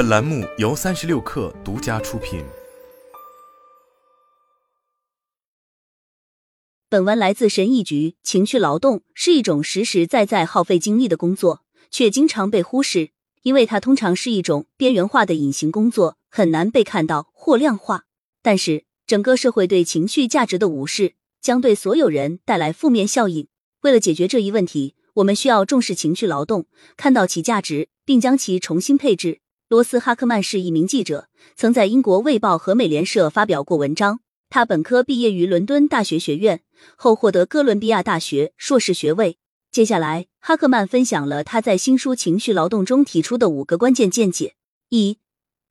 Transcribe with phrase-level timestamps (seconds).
[0.00, 2.42] 本栏目由三十六氪独家出品。
[6.88, 8.16] 本文来自神医局。
[8.22, 13.10] 情绪劳动是一种实实在在耗费精力的工作，却经常被忽视，
[13.42, 18.06] 因为它通常是一种边缘化的隐形工作，很难被看到或量化。
[18.40, 23.48] 但是，整个社会对情绪价值的无视，将对所有人带来负面效应。
[23.82, 26.64] 为了解决这一问题，我们需要重视情绪劳动，
[26.96, 29.42] 看到其价值，并将其重新配置。
[29.70, 34.18] 罗斯哈克曼是一名记者，曾在英国《卫报》和美联社发表过文章。
[34.48, 36.62] 他本科毕业于伦敦大学学院，
[36.96, 39.38] 后获得哥伦比亚大学硕士学位。
[39.70, 44.56] 接下来，哈克曼分享了他在新书《情绪劳动》中提出的五个关键见解：
[44.88, 45.18] 一、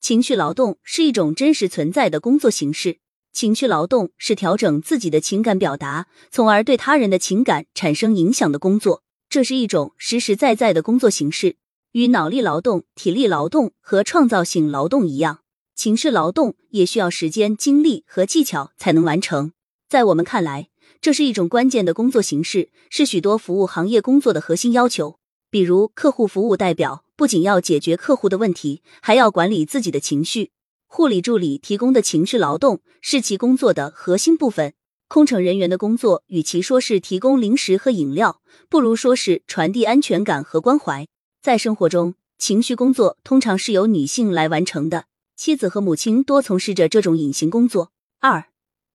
[0.00, 2.96] 情绪劳动是一种真实存在的工作形式。
[3.30, 9.02] 情绪劳动是调整自己的情感表达，从而对他人的情感产生影响的工作。
[9.28, 11.56] 这是一种实实在在的工作形式，
[11.92, 15.40] 与脑力劳动、体力劳动和创造性劳动一样。
[15.74, 19.52] 情绪劳动也需要时间、精力和技巧才能完成。
[19.88, 20.68] 在我们看来，
[21.02, 25.18] 这是一种关键的工作形式，是许多服务行业工作的核心要求。
[25.50, 30.50] 比如，客户服务代表不仅要解决客户的问题，还要管理自己的情绪。
[30.86, 34.72] 护理助理提供的情绪劳动是其工作的核心部分。
[35.08, 38.40] 空乘人员的工作，与其说是提供零食和饮料，
[38.70, 41.06] 不如说是传递安全感和关怀。
[41.42, 45.06] 在生活中，情绪工作通常是由女性来完成的。
[45.34, 47.90] 妻子和母亲多从事着这种隐形工作。
[48.20, 48.44] 二，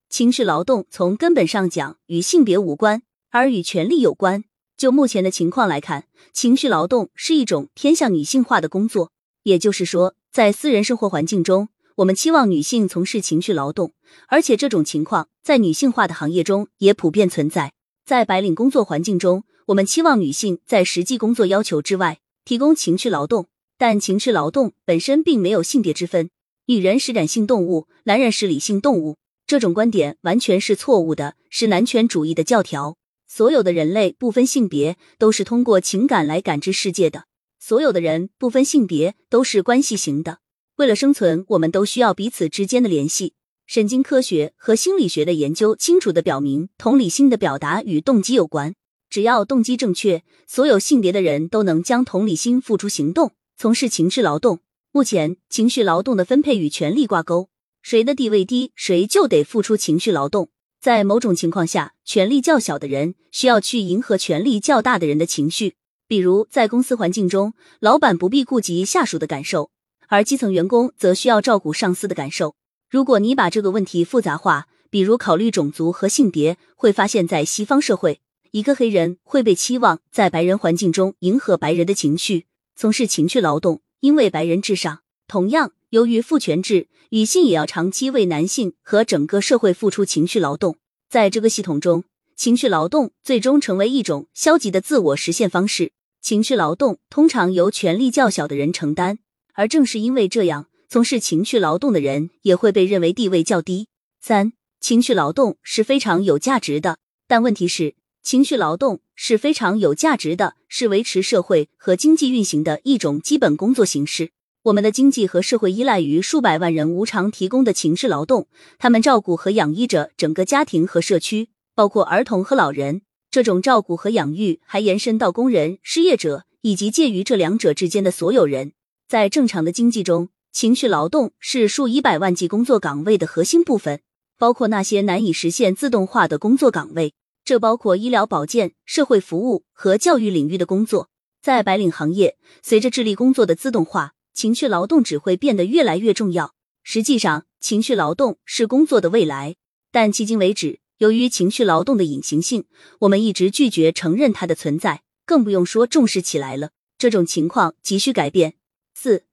[0.09, 4.45] 情绪劳动从根本上讲与性别无关，而与权力有关。
[4.77, 9.11] 就目前的情况来看，情绪劳动是一种偏向女性化的工作。
[9.43, 13.91] 也就是说，在私人生活环境中，我们期望女性从事情绪劳动，
[14.29, 17.73] 而且这种情况在女性化的行业中也普遍存在。
[18.05, 26.29] 在白领工作环境中，我们期望女性在实际工作要求之外提供情绪劳动，但情绪劳动本身并没有性别之分。
[26.67, 29.17] 女人是感性动物，男人是理性动物。
[29.45, 32.95] 这种观点完全是错误的，是男权主义的教条。
[33.27, 37.25] 所有的人类不分性别，都是通过情感来感知世界的。
[37.59, 40.39] 所有的人不分性别，都是关系型的。
[40.77, 43.33] 为了生存，我们都需要彼此之间的联系。
[43.65, 48.73] 神经科学和心理学的研究清楚的表明，同理心的表达与动机有关。
[49.09, 54.59] 只要动机正确，所有性别的人都能将同理心付诸行动，从事情绪劳动。
[54.91, 57.49] 目前，情绪劳动的分配与权力挂钩，
[57.81, 60.49] 谁的地位低，谁就得付出情绪劳动。
[60.79, 65.75] 在某种情况下，权力较小的人需要去迎合权力较大的人的情绪。
[66.07, 69.71] 比如，在公司环境中，老板不必顾及下属的感受，
[70.07, 72.55] 而基层员工则需要照顾上司的感受。
[72.89, 78.21] 如果你把这个问题复杂化，比如考虑种族和性别，会发现，在西方社会，
[78.57, 83.83] 一个黑人会被期望在白人环境中迎合白人的情绪，从事情绪劳动。
[83.99, 90.77] 因为白人至上，同样，由于父权制，女性也要长期为男性和整个社会付出情绪劳动。
[91.07, 92.03] 在这个系统中，
[92.35, 95.91] 情绪劳动最终成为一种消极的自我实现方式。
[96.19, 99.19] 情绪劳动通常由权力较小的人承担，
[99.53, 103.87] 而正是因为这样，从事情绪劳动的人也会被认为地位较低。
[104.19, 106.97] 三，情绪劳动是非常有价值的，
[107.27, 107.93] 但问题是。
[108.27, 114.31] 情绪劳动是非常有价值的，是维持社会和经济运行的一种基本工作形式。
[114.63, 118.49] 我们的经济和社会依赖于数百万人无偿提供的情绪劳动，
[118.79, 123.03] 他们照顾和养育着整个家庭和社区，包括儿童和老人。
[123.31, 128.73] 这种照顾和养育还延伸到工人、失业者以及介于这两者之间的所有人。
[129.07, 134.01] 在正常的经济中，情绪劳动是数以百万计工作岗位的核心部分，
[134.37, 137.13] 包括那些难以实现自动化的工作岗位。
[137.47, 141.09] 这包括医疗保健、社会服务和教育领域的工作。
[141.41, 146.53] 在白领行业，随着智力工作的自动化，情绪劳动只会变得越来越重要。
[146.83, 149.55] 实际上，情绪劳动是工作的未来，
[149.93, 152.65] 但迄今为止，由于情绪劳动的隐形性，
[152.99, 156.71] 我们一直拒绝承认它的存在，更不用说重视起来了。
[156.97, 158.55] 这种情况急需改变。
[158.93, 159.23] 四，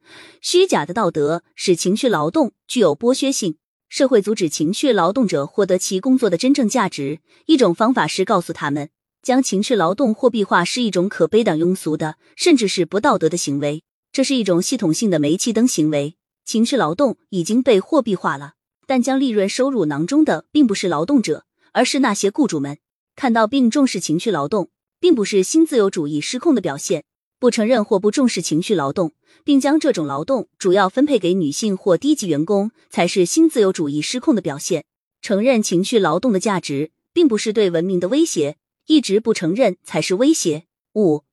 [0.41, 3.57] 虚假的道德使情绪劳动具有剥削性。
[3.97, 7.21] 社会阻止情绪劳动者获得其工作的真正价值。
[7.47, 8.91] 一种方法是告诉他们，
[9.23, 13.85] 将情绪劳动货币化是一种可悲的、庸俗的，甚至是不道德的行为。
[14.11, 16.17] 这是一种系统性的煤气灯行为。
[16.45, 18.55] 情绪劳动已经被货币化了，
[18.85, 22.79] 但将利润收入囊中的并不是劳动者，而是那些雇主们。
[23.15, 27.05] 看到并重视情绪劳动，并不是新自由主义失控的表现。
[27.45, 29.13] 不承认或不重视情绪劳动，
[29.45, 34.87] 并将这种劳动主要分配给女性或低级员工，才是新自由主义失控的表现。
[35.21, 38.55] 承认情绪劳动的价值，并不是对文明的威胁；
[38.87, 40.65] 一直不承认才是威胁。
[40.95, 41.25] 五，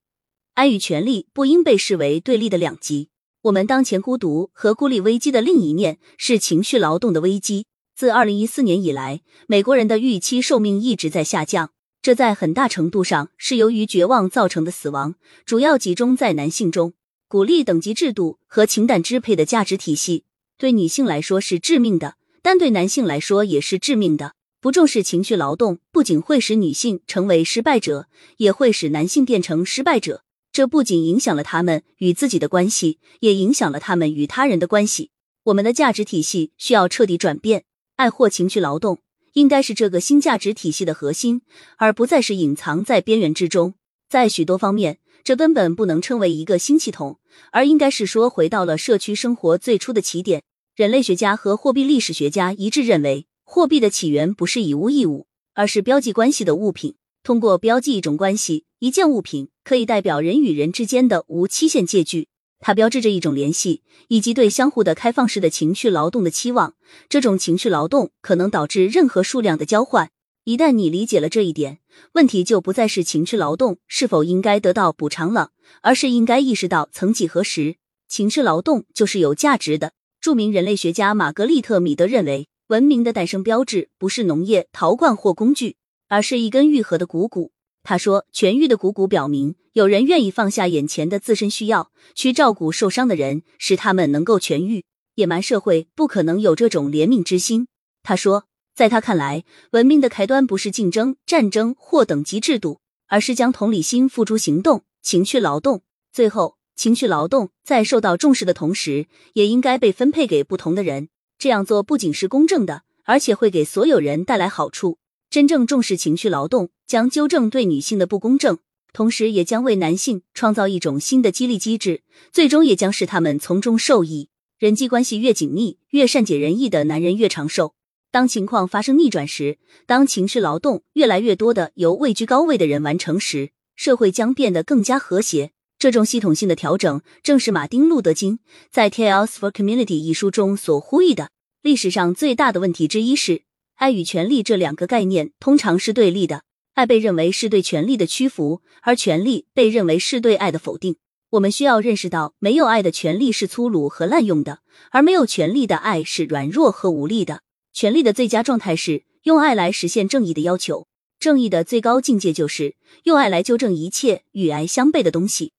[0.54, 3.08] 爱与权力不应被视为对立的两极。
[3.44, 7.68] 我们当前孤独和孤立危机的另一面是情绪劳动的危机。
[7.96, 15.14] 自二零一四年以来，美国人的预期寿命一直在下降，这在很大程度上是由于绝望造成的死亡，
[15.46, 16.94] 主要集中在男性中。
[17.28, 20.26] 鼓励等级制度和情感支配的价值体系
[20.58, 24.34] 对女性来说是致命的，但对男性来说也是致命的。
[24.60, 28.08] 不重视情绪劳动，不仅会使女性成为失败者，
[28.38, 30.24] 也会使男性变成失败者。
[30.52, 35.12] 这不仅影响了他们与自己的关系，也影响了他们与他人的关系。
[35.44, 37.64] 我们的价值体系需要彻底转变。
[37.96, 39.00] 爱或情绪劳动
[39.34, 41.42] 应该是这个新价值体系的核心，
[41.78, 43.76] 而不再是隐藏在边缘之中。
[44.10, 47.20] 在许多方面，这根本不能称为一个新系统，
[47.52, 50.44] 而应该是说回到了社区生活最初的起点。
[50.76, 56.96] 人类学家和货币历史学家一致认为，货币的起源不是以物易物，而是标记关系的物品。
[57.24, 62.28] 通过标记一种关系，一件物品可以代表人与人之间的无期限借据。
[62.62, 66.76] 它标志着一种联系，以及对相互的开放式的情绪劳动的期望。
[67.10, 70.12] 这种情绪劳动可能导致任何数量的交换。
[70.44, 71.80] 一旦你理解了这一点，
[72.14, 77.76] 问题就不再是情绪劳动是否应该得到补偿了，而是应该意识到曾几何时，
[78.08, 79.94] 情绪劳动就是有价值的。
[80.20, 85.78] 著名人类学家玛格丽特·米德认为，文明的诞生标志不是农业、陶罐或工具，
[86.08, 87.52] 而是一根愈合的股骨。
[87.84, 94.86] 他说：“痊愈的股骨表明，有人愿意放下眼前的自身需要，去照顾受伤的人，使他们能够痊愈。
[95.16, 97.68] 野蛮社会不可能有这种怜悯之心。”
[98.04, 98.46] 他说，
[98.76, 105.82] 在他看来，文明的开端不是竞争、战争或等级制度，而是将同理心付诸行动、情绪劳动。
[106.14, 111.10] 最后，情绪劳动在受到重视的同时，也应该被分配给不同的人。
[111.38, 115.00] 这样做不仅是公正的，而且会给所有人带来好处。
[115.32, 118.58] 真正重视情绪劳动，将纠正对女性的不公正，
[118.92, 124.28] 同时也将为男性创造一种新的激励机制，最终也将使他们从中受益。
[124.60, 127.76] 人际关系越紧密、越善解人意的男人越长寿。
[128.12, 135.52] 当情况发生逆转时，当情绪劳动越来越多的由位居高位的人完成时，社会将变得更加和谐。
[135.80, 138.40] 这种系统性的调整，正是马丁·路德·金
[138.70, 141.30] 在《Tales for Community》一书中所呼吁的。
[141.62, 143.44] 历史上最大的问题之一是。
[143.76, 150.98] 爱与权力这两个概念通常是对立的，爱被认为是对权力的屈服，而权力被认为是对爱的否定。
[151.32, 154.60] 我们需要认识到，没有爱的权利是粗鲁和滥用的，
[154.92, 157.42] 而没有权力的爱是软弱和无力的。
[157.74, 160.88] 权力的最佳状态是用爱来实现正义的要求，
[161.20, 165.54] 正义的最高境界就是用爱来纠正一切与爱相悖的东西。